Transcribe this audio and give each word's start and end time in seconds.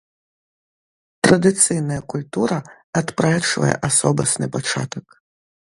Традыцыйная 1.27 1.99
культура 2.13 2.57
адпрэчвае 3.03 3.75
асобасны 3.91 4.51
пачатак. 4.57 5.07